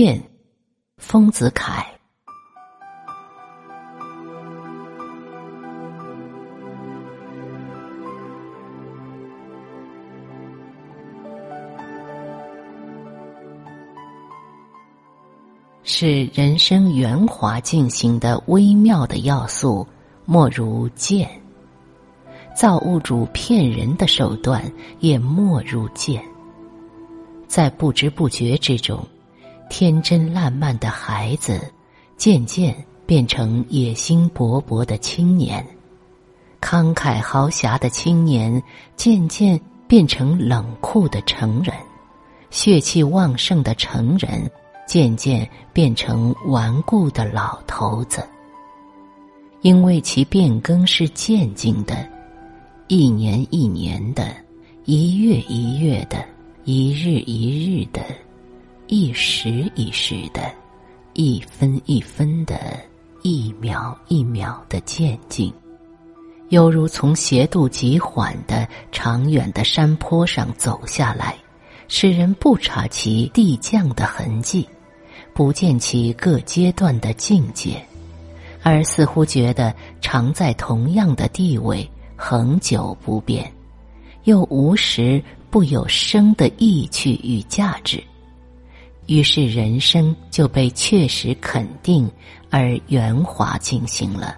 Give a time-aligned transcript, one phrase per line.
[0.00, 0.22] 剑，
[0.98, 1.84] 丰子恺。
[15.82, 19.84] 是人生圆滑进行的微妙的要素，
[20.24, 21.28] 莫如剑。
[22.54, 24.62] 造物主骗人的手段，
[25.00, 26.22] 也莫如剑。
[27.48, 29.04] 在不知不觉之中，
[29.68, 31.60] 天真烂漫的孩子，
[32.16, 32.74] 渐渐
[33.06, 35.62] 变成野心勃勃的青年；
[36.60, 38.62] 慷慨豪侠的青年，
[38.96, 41.74] 渐渐变成冷酷的成人；
[42.50, 44.50] 血气旺盛的成人，
[44.86, 48.26] 渐渐变成顽固的老头子。
[49.60, 52.08] 因为其变更是渐进的，
[52.86, 54.34] 一年一年的，
[54.84, 56.24] 一月一月的。
[56.64, 58.02] 一日一日的，
[58.88, 60.50] 一时一时的，
[61.12, 62.58] 一分一分的，
[63.22, 65.52] 一秒一秒的渐进，
[66.48, 71.36] 犹如从斜度极缓的长远的山坡上走下来，
[71.86, 74.66] 使人不察其递降的痕迹，
[75.34, 77.84] 不见其各阶段的境界，
[78.62, 83.52] 而似乎觉得常在同样的地位，恒久不变，
[84.24, 85.22] 又无时。
[85.50, 88.04] 不有生的意趣与价值，
[89.08, 92.08] 于是人生就被确实肯定
[92.50, 94.36] 而圆滑进行了。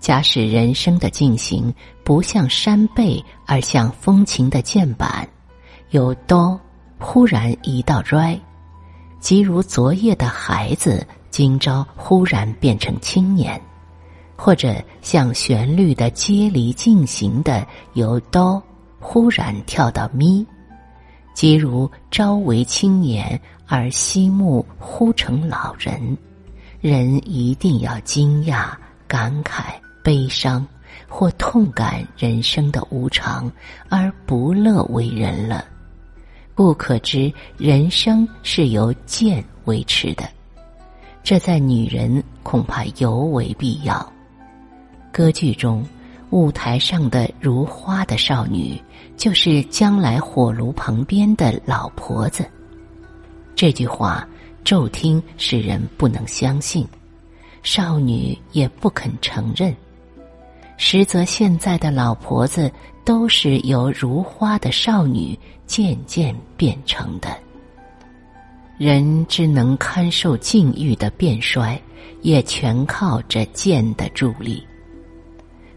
[0.00, 5.28] 假使人生的进行不像山背，而像风琴的键板，
[5.90, 6.60] 由哆
[6.98, 8.38] 忽然移到拽，
[9.20, 13.60] 即如昨夜的孩子今朝忽然变成青年，
[14.36, 18.60] 或者像旋律的接离进行的由哆。
[19.02, 20.46] 忽然跳到咪，
[21.32, 26.16] 即如朝为青年而夕暮忽成老人，
[26.80, 28.72] 人一定要惊讶、
[29.06, 30.66] 感慨、悲伤
[31.08, 33.50] 或痛感人生的无常，
[33.88, 35.64] 而不乐为人了。
[36.54, 40.28] 故可知人生是由剑维持的，
[41.22, 44.12] 这在女人恐怕尤为必要。
[45.10, 45.82] 歌剧中。
[46.30, 48.80] 舞台上的如花的少女，
[49.16, 52.44] 就是将来火炉旁边的老婆子。
[53.56, 54.26] 这句话
[54.64, 56.86] 骤听使人不能相信，
[57.62, 59.74] 少女也不肯承认。
[60.76, 62.72] 实则现在的老婆子
[63.04, 67.28] 都是由如花的少女渐渐变成的。
[68.78, 71.78] 人之能堪受境遇的变衰，
[72.22, 74.66] 也全靠这剑的助力。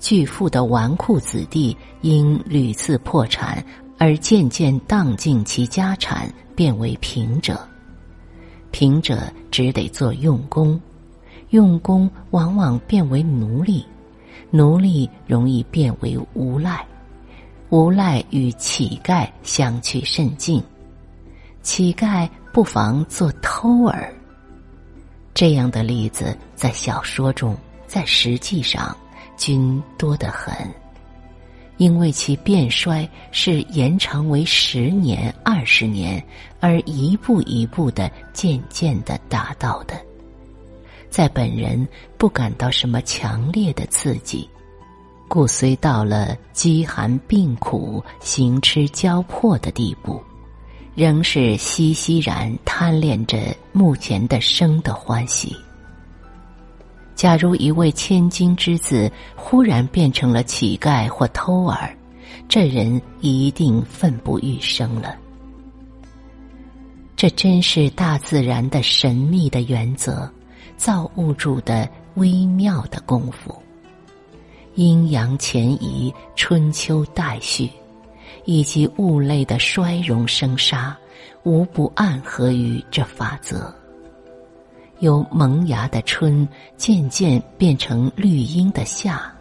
[0.00, 3.64] 巨富的纨绔子弟因屡次破产
[3.98, 7.58] 而渐渐荡尽其家产，变为贫者。
[8.70, 10.80] 贫者只得做用功，
[11.50, 13.84] 用功往往变为奴隶，
[14.50, 16.86] 奴隶容易变为无赖，
[17.70, 20.62] 无赖与乞丐相去甚近，
[21.62, 24.14] 乞丐不妨做偷儿。
[25.34, 27.56] 这样的例子在小说中，
[27.86, 28.96] 在实际上。
[29.38, 30.54] 均多得很，
[31.78, 36.22] 因为其变衰是延长为十年、二十年，
[36.60, 39.94] 而一步一步的、渐渐的达到的。
[41.08, 41.88] 在本人
[42.18, 44.46] 不感到什么强烈的刺激，
[45.26, 50.20] 故虽到了饥寒病苦、行吃交迫的地步，
[50.94, 53.38] 仍是熙熙然贪恋着
[53.72, 55.56] 目前的生的欢喜。
[57.18, 61.92] 假如一位千金之子忽然变成了乞丐或偷儿，
[62.48, 65.16] 这人一定奋不欲生了。
[67.16, 70.30] 这真是大自然的神秘的原则，
[70.76, 73.52] 造物主的微妙的功夫。
[74.76, 77.68] 阴阳前移、春秋代序，
[78.44, 80.96] 以及物类的衰荣生杀，
[81.42, 83.74] 无不暗合于这法则。
[85.00, 86.46] 由萌芽的春
[86.76, 89.32] 渐渐变成绿荫的夏，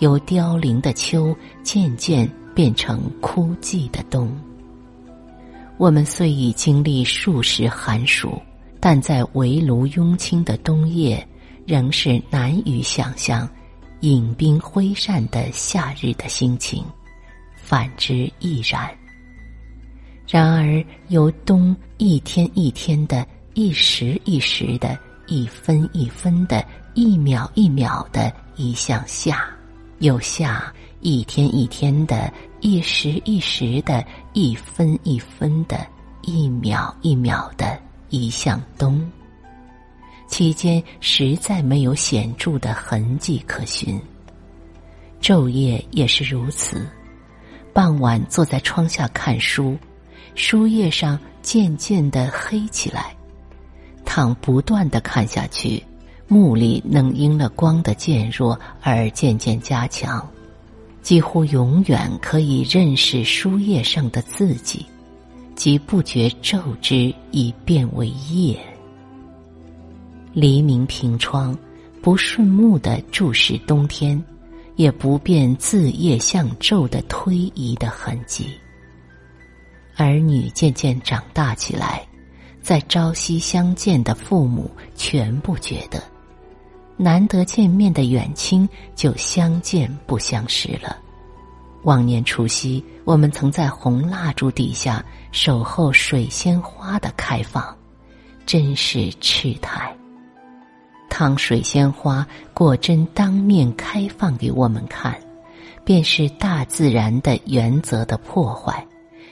[0.00, 4.30] 由凋零的秋渐渐变成枯寂的冬。
[5.78, 8.40] 我们虽已经历数十寒暑，
[8.78, 11.26] 但在围炉拥亲的冬夜，
[11.66, 13.48] 仍是难以想象
[14.00, 16.84] 饮冰挥扇的夏日的心情。
[17.56, 18.90] 反之亦然。
[20.28, 23.26] 然而由冬一天一天的。
[23.54, 26.64] 一时一时的，一分一分的，
[26.94, 29.46] 一秒一秒的，移向下，
[29.98, 35.86] 又下；一天一天的，一时一时的，一分一分的，
[36.22, 37.78] 一秒一秒的，
[38.08, 39.06] 移向东。
[40.28, 44.00] 期间实在没有显著的痕迹可寻。
[45.20, 46.88] 昼夜也是如此。
[47.74, 49.76] 傍晚坐在窗下看书，
[50.34, 53.14] 书页上渐渐的黑起来。
[54.14, 55.82] 倘不断的看下去，
[56.28, 60.28] 目力能因了光的渐弱而渐渐加强，
[61.00, 64.84] 几乎永远可以认识书页上的字迹，
[65.54, 68.54] 即不觉骤之已变为夜。
[70.34, 71.56] 黎明凭窗，
[72.02, 74.22] 不顺目的注视冬天。
[74.76, 78.50] 也不变自夜向昼的推移的痕迹。
[79.96, 82.06] 儿女渐渐长大起来，
[82.62, 86.02] 在朝夕相见的父母全不觉得，
[86.96, 90.96] 难得见面的远亲就相见不相识了。
[91.82, 97.76] 往年除夕，我们曾在红蜡烛底下守候水仙花的开放，
[98.46, 99.92] 真是痴态。
[101.08, 105.20] 当水仙花果真当面开放给我们看，
[105.84, 108.86] 便是大自然的原则的破坏，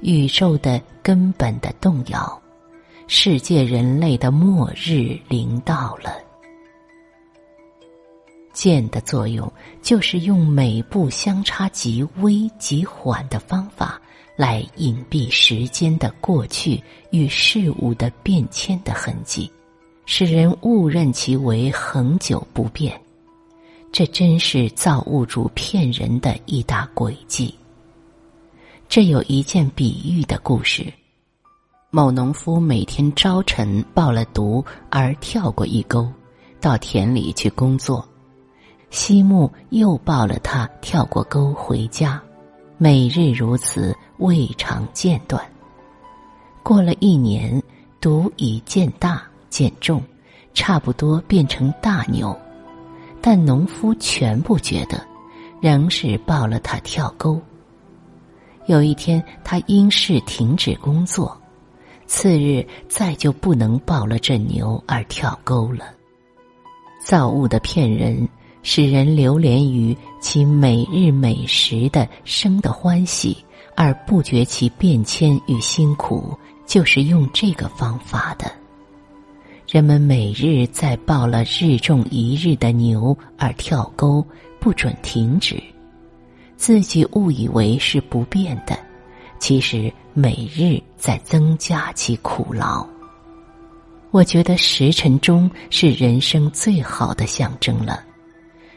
[0.00, 2.41] 宇宙的根本的动摇，
[3.14, 6.14] 世界人类的末日临到了。
[8.54, 14.00] 剑的作用就是用每步相差极微极缓的方法，
[14.34, 19.52] 来隐蔽时间的过去与事物的变迁的痕迹。
[20.06, 22.98] 使人误认其为恒久不变，
[23.92, 27.54] 这真是造物主骗人的一大诡计。
[28.88, 30.90] 这有一件比喻的故事：
[31.94, 36.10] 某农夫每天朝晨抱了犊而跳过一沟，
[36.58, 38.02] 到田里去工作；
[38.88, 42.18] 西木又抱了他跳过沟回家，
[42.78, 45.44] 每日如此，未尝间断。
[46.62, 47.62] 过了一年，
[48.00, 49.22] 犊已渐大。
[49.50, 50.02] 渐重，
[50.54, 52.34] 差不多变成大牛，
[53.20, 55.06] 但农夫全不觉得，
[55.60, 57.38] 仍是抱了他跳沟。
[58.64, 61.38] 有一天，他因事停止工作，
[62.14, 65.86] 次日再就不能抱了这牛而跳沟了。
[67.02, 68.28] 造物的骗人，
[68.62, 73.34] 使人流连于其每日每时的生的欢喜，
[73.74, 78.52] 而不觉其变迁与辛苦，就是用这个方法的。
[79.66, 84.22] 人们每日在抱了日重一日的牛而跳沟，
[84.60, 85.58] 不准停止，
[86.58, 88.78] 自己误以为是不变的，
[89.42, 92.86] 其实每日在增加其苦劳。
[94.12, 98.04] 我觉得时辰钟是人生最好的象征了。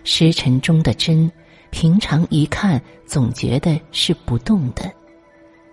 [0.04, 1.32] 时辰钟的针，
[1.70, 4.92] 平常一看总觉得是不动的，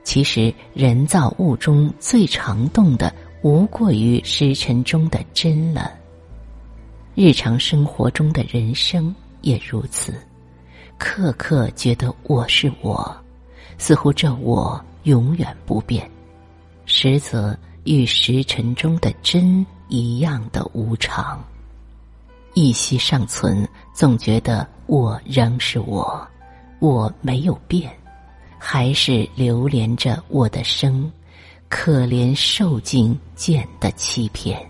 [0.05, 3.11] 其实人造物中最常动的。
[3.41, 5.91] 无过于时辰中的真了。
[7.15, 10.13] 日常生活中的人生也如此，
[10.99, 13.17] 刻刻觉得我是我，
[13.83, 16.09] 似乎这我永远不变，
[16.87, 21.43] 实则与时辰中的真一样的无常。
[22.55, 26.25] 一息尚存，总觉得我仍是我，
[26.79, 27.93] 我没有变，
[28.57, 31.11] 还是流连着我的生。
[31.69, 34.65] 可怜受尽剑的欺骗。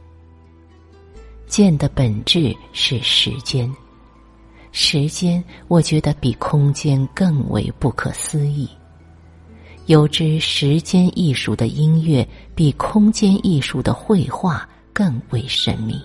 [1.47, 3.71] 剑的本质是时间，
[4.71, 8.67] 时间我觉得比空间更为不可思议。
[9.87, 16.01] 有之时间艺术的音乐比空间艺术的绘画更为神秘，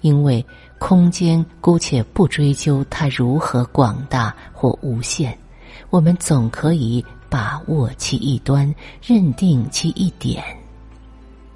[0.00, 0.44] 因为
[0.78, 5.36] 空间姑且不追究它如何广大或无限，
[5.90, 7.04] 我们总可以。
[7.32, 10.44] 把握其一端，认定其一点。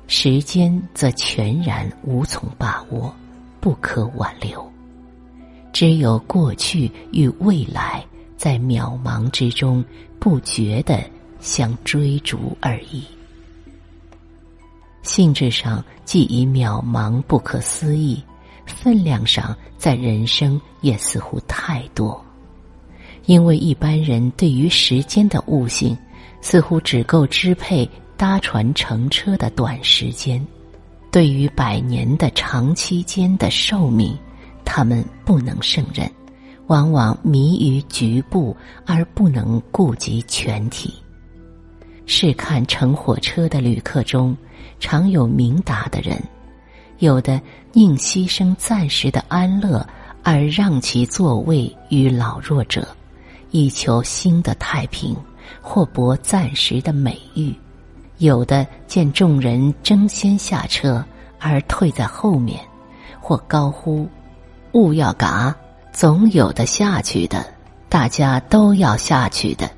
[0.07, 3.15] 时间则全然无从把握，
[3.61, 4.67] 不可挽留。
[5.75, 8.03] 只有过去与未来，
[8.39, 9.85] 在渺茫之中
[10.19, 11.05] 不觉的
[11.47, 13.05] 相追逐而已。
[15.03, 18.21] 性质上既已渺茫不可思议，
[18.67, 22.21] 分量上在人生也似乎太多。
[23.27, 25.97] 因为一般人对于时间的悟性，
[26.41, 30.45] 似乎只够支配搭船乘车的短时间；
[31.13, 34.19] 对于百年的长期间的寿命，
[34.65, 36.11] 他们不能胜任，
[36.67, 40.93] 往往迷于局部而不能顾及全体。
[42.07, 44.35] 试看乘火车的旅客中，
[44.79, 46.17] 常有明达的人，
[46.99, 47.41] 有的
[47.73, 49.87] 宁牺牲暂时的安乐，
[50.23, 52.87] 而让其座位与老弱者。
[53.51, 55.17] 以求新的太平，
[55.61, 57.53] 或博暂时的美誉；
[58.19, 61.03] 有的见众人争先下车
[61.39, 62.61] 而退在后面，
[63.21, 64.07] 或高呼
[64.73, 65.55] “勿要嘎”，
[65.93, 67.47] 总有的下去的，
[67.89, 69.71] 大家都要下去的。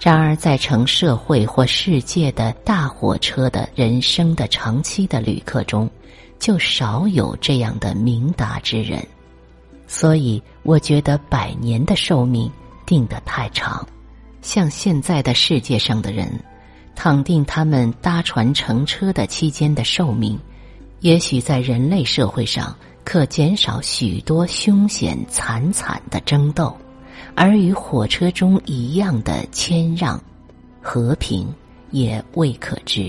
[0.00, 5.90] 然而，在乘社会或世界的大火车的人生的长期的旅客中，
[6.38, 9.04] 就少有这样的明达之人。
[9.86, 12.50] 所以，我觉得百年的寿命
[12.84, 13.86] 定得太长。
[14.42, 16.28] 像现在的世界上的人。
[16.98, 20.40] 倘定他们搭船乘车的期间的寿命，
[21.00, 22.74] 也许在人类社会上
[23.04, 26.74] 可减少许多凶险惨惨的争斗，
[27.36, 30.20] 而与火车中一样的谦让、
[30.80, 31.46] 和平
[31.90, 33.08] 也未可知。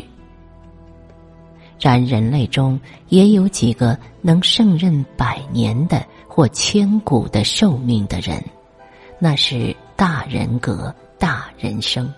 [1.79, 8.43] 然人类中也有几个能胜任百年的或千古的寿命的人，
[9.17, 12.11] 那是大人格、大人生。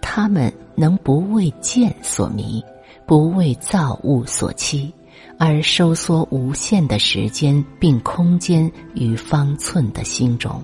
[0.00, 2.64] 他们能不为剑所迷，
[3.06, 4.92] 不为造物所欺，
[5.38, 10.60] 而收缩无限的时间并空间与方寸的心中，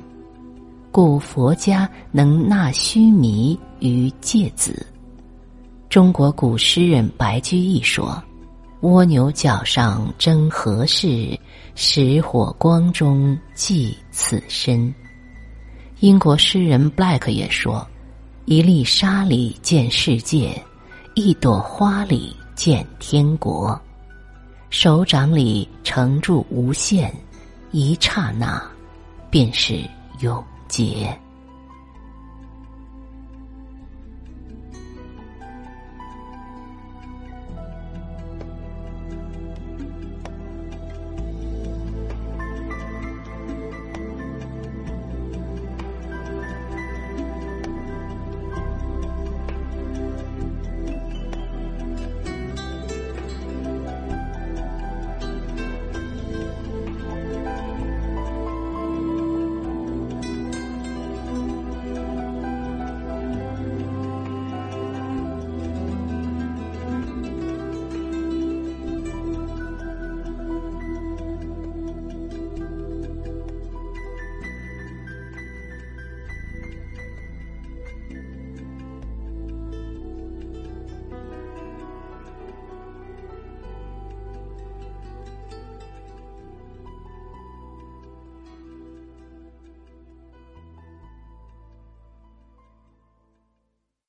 [0.97, 4.87] 故佛家能纳须弥于芥子。
[5.91, 8.19] 中国古诗人白居易说
[8.81, 11.39] ：“蜗牛角上争何事？
[11.75, 14.91] 石火光中寄此身。”
[16.01, 17.87] 英国诗人 Black 也说。
[18.47, 20.59] 一粒沙里见世界，
[21.13, 23.79] 一朵花里见天国。
[24.71, 27.15] 手掌里盛住无限，
[27.71, 28.63] 一刹那，
[29.29, 29.79] 便是
[30.21, 31.26] 永解。